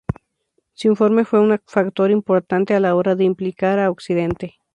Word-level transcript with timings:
Su 0.73 0.87
informe 0.87 1.25
fue 1.25 1.39
un 1.41 1.59
factor 1.67 2.09
importante 2.09 2.73
a 2.73 2.79
la 2.79 2.95
hora 2.95 3.13
de 3.13 3.23
implicar 3.23 3.77
a 3.77 3.91
Occidente. 3.91 4.55